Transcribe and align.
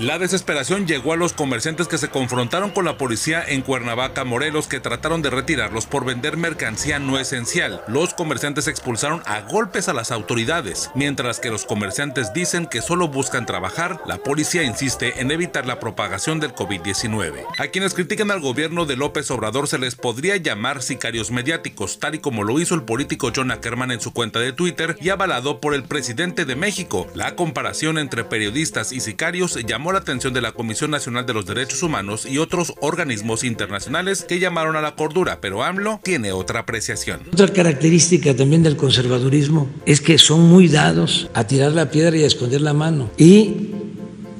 La 0.00 0.18
desesperación 0.18 0.86
llegó 0.86 1.12
a 1.12 1.18
los 1.18 1.34
comerciantes 1.34 1.86
que 1.86 1.98
se 1.98 2.08
confrontaron 2.08 2.70
con 2.70 2.86
la 2.86 2.96
policía 2.96 3.44
en 3.46 3.60
Cuernavaca, 3.60 4.24
Morelos, 4.24 4.66
que 4.66 4.80
trataron 4.80 5.20
de 5.20 5.28
retirarlos 5.28 5.84
por 5.84 6.06
vender 6.06 6.38
mercancía 6.38 6.98
no 6.98 7.18
esencial. 7.18 7.82
Los 7.86 8.14
comerciantes 8.14 8.66
expulsaron 8.66 9.20
a 9.26 9.42
golpes 9.42 9.90
a 9.90 9.92
las 9.92 10.10
autoridades, 10.10 10.90
mientras 10.94 11.38
que 11.38 11.50
los 11.50 11.66
comerciantes 11.66 12.32
dicen 12.32 12.64
que 12.64 12.80
solo 12.80 13.08
buscan 13.08 13.44
trabajar, 13.44 14.00
la 14.06 14.16
policía 14.16 14.62
insiste 14.62 15.20
en 15.20 15.30
evitar 15.30 15.66
la 15.66 15.78
propagación 15.78 16.40
del 16.40 16.54
COVID-19. 16.54 17.44
A 17.58 17.66
quienes 17.66 17.92
critican 17.92 18.30
al 18.30 18.40
gobierno 18.40 18.86
de 18.86 18.96
López 18.96 19.30
Obrador 19.30 19.68
se 19.68 19.78
les 19.78 19.96
podría 19.96 20.38
llamar 20.38 20.80
sicarios 20.80 21.30
mediáticos, 21.30 21.98
tal 21.98 22.14
y 22.14 22.20
como 22.20 22.42
lo 22.42 22.58
hizo 22.58 22.74
el 22.74 22.84
político 22.84 23.32
John 23.36 23.50
Ackerman 23.50 23.90
en 23.90 24.00
su 24.00 24.14
cuenta 24.14 24.40
de 24.40 24.54
Twitter 24.54 24.96
y 24.98 25.10
avalado 25.10 25.60
por 25.60 25.74
el 25.74 25.82
presidente 25.82 26.46
de 26.46 26.56
México. 26.56 27.06
La 27.14 27.36
comparación 27.36 27.98
entre 27.98 28.24
periodistas 28.24 28.92
y 28.92 29.00
sicarios 29.00 29.58
llamó 29.66 29.89
la 29.92 29.98
atención 29.98 30.32
de 30.32 30.40
la 30.40 30.52
Comisión 30.52 30.90
Nacional 30.90 31.26
de 31.26 31.34
los 31.34 31.46
Derechos 31.46 31.82
Humanos 31.82 32.26
y 32.26 32.38
otros 32.38 32.74
organismos 32.80 33.44
internacionales 33.44 34.24
que 34.28 34.38
llamaron 34.38 34.76
a 34.76 34.80
la 34.80 34.94
cordura, 34.96 35.40
pero 35.40 35.62
AMLO 35.62 36.00
tiene 36.02 36.32
otra 36.32 36.60
apreciación. 36.60 37.20
Otra 37.32 37.48
característica 37.48 38.34
también 38.34 38.62
del 38.62 38.76
conservadurismo 38.76 39.68
es 39.86 40.00
que 40.00 40.18
son 40.18 40.48
muy 40.48 40.68
dados 40.68 41.28
a 41.34 41.46
tirar 41.46 41.72
la 41.72 41.90
piedra 41.90 42.16
y 42.16 42.24
a 42.24 42.26
esconder 42.26 42.60
la 42.60 42.74
mano. 42.74 43.10
Y 43.16 43.70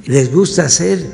les 0.06 0.32
gusta 0.32 0.64
hacer, 0.64 1.04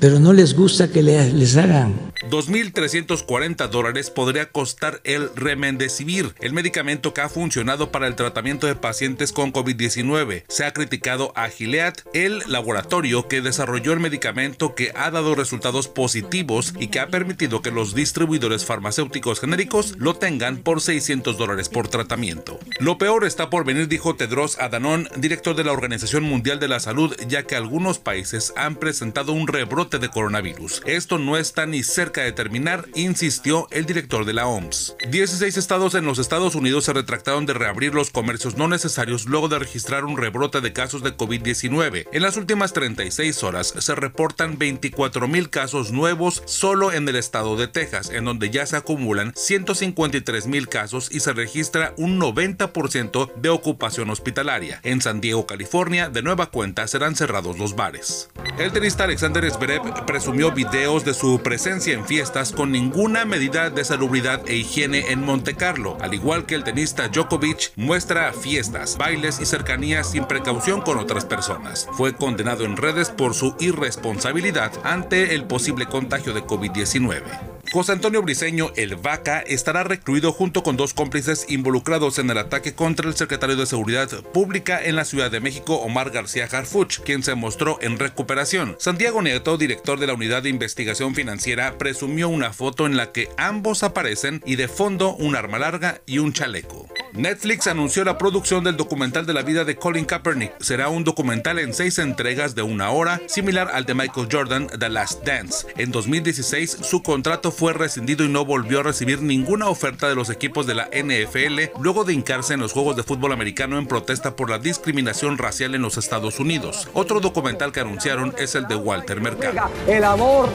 pero 0.00 0.18
no 0.20 0.32
les 0.32 0.54
gusta 0.54 0.90
que 0.90 1.02
les 1.02 1.56
hagan. 1.56 1.94
2.340 2.30 3.68
dólares 3.68 4.10
podría 4.10 4.50
costar 4.50 5.00
el 5.04 5.30
Remdesivir, 5.34 6.34
el 6.40 6.52
medicamento 6.52 7.14
que 7.14 7.20
ha 7.20 7.28
funcionado 7.28 7.92
para 7.92 8.06
el 8.06 8.16
tratamiento 8.16 8.66
de 8.66 8.74
pacientes 8.74 9.32
con 9.32 9.52
COVID-19. 9.52 10.44
Se 10.48 10.64
ha 10.64 10.72
criticado 10.72 11.32
a 11.36 11.48
Gilead, 11.48 11.94
el 12.14 12.42
laboratorio 12.46 13.28
que 13.28 13.40
desarrolló 13.40 13.92
el 13.92 14.00
medicamento 14.00 14.74
que 14.74 14.92
ha 14.94 15.10
dado 15.10 15.34
resultados 15.34 15.88
positivos 15.88 16.74
y 16.78 16.88
que 16.88 17.00
ha 17.00 17.08
permitido 17.08 17.62
que 17.62 17.70
los 17.70 17.94
distribuidores 17.94 18.64
farmacéuticos 18.64 19.40
genéricos 19.40 19.94
lo 19.98 20.14
tengan 20.14 20.58
por 20.58 20.80
600 20.80 21.38
dólares 21.38 21.68
por 21.68 21.88
tratamiento. 21.88 22.58
Lo 22.80 22.98
peor 22.98 23.24
está 23.24 23.50
por 23.50 23.64
venir, 23.64 23.88
dijo 23.88 24.16
Tedros 24.16 24.58
Adhanom, 24.58 25.04
director 25.16 25.54
de 25.54 25.64
la 25.64 25.72
Organización 25.72 26.24
Mundial 26.24 26.58
de 26.58 26.68
la 26.68 26.80
Salud, 26.80 27.14
ya 27.28 27.44
que 27.44 27.56
algunos 27.56 27.98
países 27.98 28.52
han 28.56 28.76
presentado 28.76 29.32
un 29.32 29.46
rebrote 29.46 29.98
de 29.98 30.08
coronavirus. 30.08 30.82
Esto 30.86 31.18
no 31.18 31.36
está 31.36 31.66
ni 31.66 31.82
cerca 31.82 32.15
de 32.22 32.32
terminar, 32.32 32.86
insistió 32.94 33.68
el 33.70 33.86
director 33.86 34.24
de 34.24 34.32
la 34.32 34.46
OMS. 34.46 34.96
16 35.10 35.56
estados 35.56 35.94
en 35.94 36.04
los 36.04 36.18
Estados 36.18 36.54
Unidos 36.54 36.84
se 36.84 36.92
retractaron 36.92 37.46
de 37.46 37.54
reabrir 37.54 37.94
los 37.94 38.10
comercios 38.10 38.56
no 38.56 38.68
necesarios 38.68 39.26
luego 39.26 39.48
de 39.48 39.58
registrar 39.58 40.04
un 40.04 40.16
rebrote 40.16 40.60
de 40.60 40.72
casos 40.72 41.02
de 41.02 41.16
COVID-19. 41.16 42.06
En 42.12 42.22
las 42.22 42.36
últimas 42.36 42.72
36 42.72 43.42
horas 43.42 43.74
se 43.78 43.94
reportan 43.94 44.58
24 44.58 45.28
mil 45.28 45.50
casos 45.50 45.92
nuevos 45.92 46.42
solo 46.46 46.92
en 46.92 47.08
el 47.08 47.16
estado 47.16 47.56
de 47.56 47.68
Texas, 47.68 48.10
en 48.10 48.24
donde 48.24 48.50
ya 48.50 48.66
se 48.66 48.76
acumulan 48.76 49.32
153 49.36 50.46
mil 50.46 50.68
casos 50.68 51.08
y 51.10 51.20
se 51.20 51.32
registra 51.32 51.94
un 51.96 52.20
90% 52.20 53.34
de 53.34 53.48
ocupación 53.48 54.10
hospitalaria. 54.10 54.80
En 54.82 55.00
San 55.00 55.20
Diego, 55.20 55.46
California, 55.46 56.08
de 56.08 56.22
nueva 56.22 56.46
cuenta 56.46 56.86
serán 56.86 57.16
cerrados 57.16 57.58
los 57.58 57.76
bares. 57.76 58.30
El 58.58 58.72
tenista 58.72 59.04
Alexander 59.04 59.48
Zverev 59.50 60.06
presumió 60.06 60.52
videos 60.52 61.04
de 61.04 61.14
su 61.14 61.40
presencia 61.42 61.94
en 61.94 62.05
fiestas 62.06 62.52
con 62.52 62.72
ninguna 62.72 63.24
medida 63.24 63.70
de 63.70 63.84
salubridad 63.84 64.42
e 64.48 64.56
higiene 64.56 65.10
en 65.10 65.22
Monte 65.22 65.54
Carlo, 65.54 65.98
al 66.00 66.14
igual 66.14 66.46
que 66.46 66.54
el 66.54 66.64
tenista 66.64 67.08
Djokovic 67.08 67.72
muestra 67.76 68.32
fiestas, 68.32 68.96
bailes 68.96 69.40
y 69.40 69.46
cercanías 69.46 70.10
sin 70.10 70.24
precaución 70.24 70.80
con 70.80 70.98
otras 70.98 71.24
personas. 71.24 71.88
Fue 71.92 72.14
condenado 72.14 72.64
en 72.64 72.76
redes 72.76 73.10
por 73.10 73.34
su 73.34 73.54
irresponsabilidad 73.60 74.72
ante 74.84 75.34
el 75.34 75.44
posible 75.44 75.86
contagio 75.86 76.32
de 76.32 76.42
COVID-19. 76.42 77.55
José 77.72 77.92
Antonio 77.92 78.22
Briceño, 78.22 78.70
el 78.76 78.96
Vaca, 78.96 79.40
estará 79.40 79.84
recluido 79.84 80.32
junto 80.32 80.62
con 80.62 80.76
dos 80.76 80.94
cómplices 80.94 81.46
involucrados 81.48 82.18
en 82.18 82.30
el 82.30 82.38
ataque 82.38 82.74
contra 82.74 83.08
el 83.08 83.16
secretario 83.16 83.56
de 83.56 83.66
Seguridad 83.66 84.08
Pública 84.32 84.82
en 84.82 84.96
la 84.96 85.04
Ciudad 85.04 85.30
de 85.30 85.40
México, 85.40 85.76
Omar 85.76 86.10
García 86.10 86.48
Harfuch, 86.50 87.00
quien 87.00 87.22
se 87.22 87.34
mostró 87.34 87.78
en 87.82 87.98
recuperación. 87.98 88.76
Santiago 88.78 89.20
Nieto, 89.20 89.58
director 89.58 89.98
de 89.98 90.06
la 90.06 90.14
Unidad 90.14 90.42
de 90.42 90.48
Investigación 90.48 91.14
Financiera, 91.14 91.76
presumió 91.76 92.28
una 92.28 92.52
foto 92.52 92.86
en 92.86 92.96
la 92.96 93.12
que 93.12 93.28
ambos 93.36 93.82
aparecen 93.82 94.42
y 94.46 94.56
de 94.56 94.68
fondo 94.68 95.14
un 95.14 95.36
arma 95.36 95.58
larga 95.58 96.00
y 96.06 96.18
un 96.18 96.32
chaleco. 96.32 96.86
Netflix 97.12 97.66
anunció 97.66 98.04
la 98.04 98.18
producción 98.18 98.64
del 98.64 98.76
documental 98.76 99.26
de 99.26 99.34
la 99.34 99.42
vida 99.42 99.64
de 99.64 99.76
Colin 99.76 100.04
Kaepernick. 100.04 100.52
Será 100.60 100.88
un 100.88 101.04
documental 101.04 101.58
en 101.58 101.74
seis 101.74 101.98
entregas 101.98 102.54
de 102.54 102.62
una 102.62 102.90
hora, 102.90 103.20
similar 103.26 103.70
al 103.72 103.84
de 103.84 103.94
Michael 103.94 104.28
Jordan, 104.30 104.66
The 104.66 104.88
Last 104.88 105.24
Dance. 105.24 105.66
En 105.76 105.92
2016, 105.92 106.78
su 106.82 107.02
contrato 107.02 107.50
fue 107.50 107.72
rescindido 107.72 108.24
y 108.24 108.28
no 108.28 108.44
volvió 108.44 108.80
a 108.80 108.82
recibir 108.82 109.22
ninguna 109.22 109.68
oferta 109.68 110.08
de 110.08 110.14
los 110.14 110.30
equipos 110.30 110.66
de 110.66 110.74
la 110.74 110.88
NFL 110.92 111.80
luego 111.80 112.04
de 112.04 112.12
hincarse 112.12 112.54
en 112.54 112.60
los 112.60 112.72
Juegos 112.72 112.96
de 112.96 113.02
Fútbol 113.02 113.32
Americano 113.32 113.78
en 113.78 113.86
protesta 113.86 114.36
por 114.36 114.50
la 114.50 114.58
discriminación 114.58 115.38
racial 115.38 115.74
en 115.74 115.82
los 115.82 115.96
Estados 115.96 116.40
Unidos. 116.40 116.88
Otro 116.92 117.20
documental 117.20 117.72
que 117.72 117.80
anunciaron 117.80 118.34
es 118.38 118.54
el 118.54 118.66
de 118.66 118.76
Walter 118.76 119.20
Mercado. 119.20 119.70
El 119.86 120.04
amor 120.04 120.48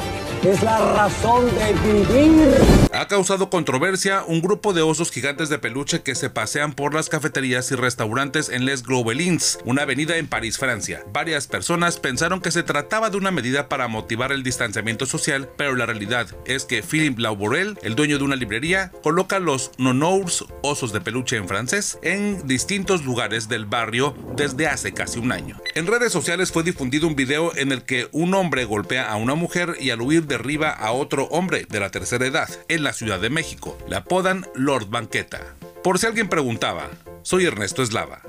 es 0.43 0.61
la 0.63 0.93
razón 0.95 1.45
de 1.55 1.73
vivir. 1.93 2.55
Ha 2.93 3.07
causado 3.07 3.49
controversia 3.49 4.23
un 4.27 4.41
grupo 4.41 4.73
de 4.73 4.81
osos 4.81 5.11
gigantes 5.11 5.49
de 5.49 5.59
peluche 5.59 6.01
que 6.01 6.15
se 6.15 6.29
pasean 6.41 6.73
por 6.73 6.95
las 6.95 7.07
cafeterías 7.07 7.71
y 7.71 7.75
restaurantes 7.75 8.49
en 8.49 8.65
Les 8.65 8.81
Globelins, 8.81 9.59
una 9.63 9.83
avenida 9.83 10.17
en 10.17 10.25
París, 10.25 10.57
Francia. 10.57 11.03
Varias 11.13 11.45
personas 11.45 11.99
pensaron 11.99 12.41
que 12.41 12.49
se 12.49 12.63
trataba 12.63 13.11
de 13.11 13.17
una 13.17 13.29
medida 13.29 13.69
para 13.69 13.87
motivar 13.87 14.31
el 14.31 14.41
distanciamiento 14.41 15.05
social, 15.05 15.47
pero 15.55 15.75
la 15.75 15.85
realidad 15.85 16.25
es 16.45 16.65
que 16.65 16.81
Philippe 16.81 17.21
Lauborel, 17.21 17.77
el 17.83 17.93
dueño 17.93 18.17
de 18.17 18.23
una 18.23 18.35
librería, 18.35 18.91
coloca 19.03 19.37
los 19.37 19.69
nonours, 19.77 20.43
osos 20.63 20.91
de 20.91 21.01
peluche 21.01 21.35
en 21.35 21.47
francés, 21.47 21.99
en 22.01 22.47
distintos 22.47 23.05
lugares 23.05 23.47
del 23.47 23.67
barrio 23.67 24.15
desde 24.35 24.65
hace 24.65 24.93
casi 24.93 25.19
un 25.19 25.31
año. 25.31 25.61
En 25.75 25.85
redes 25.85 26.11
sociales 26.11 26.51
fue 26.51 26.63
difundido 26.63 27.07
un 27.07 27.15
video 27.15 27.55
en 27.55 27.71
el 27.71 27.83
que 27.83 28.09
un 28.13 28.33
hombre 28.33 28.65
golpea 28.65 29.11
a 29.11 29.15
una 29.15 29.35
mujer 29.35 29.75
y 29.79 29.91
al 29.91 30.01
huir 30.01 30.25
derriba 30.25 30.71
a 30.71 30.91
otro 30.91 31.25
hombre 31.25 31.67
de 31.69 31.79
la 31.79 31.91
tercera 31.91 32.25
edad 32.25 32.49
en 32.67 32.81
la 32.81 32.93
Ciudad 32.93 33.19
de 33.19 33.29
México. 33.29 33.77
Le 33.87 33.95
apodan 33.95 34.47
Lord 34.55 34.87
Banqueta. 34.89 35.55
Por 35.83 35.97
si 35.97 36.05
alguien 36.05 36.29
preguntaba, 36.29 36.91
soy 37.23 37.45
Ernesto 37.45 37.81
Eslava. 37.81 38.21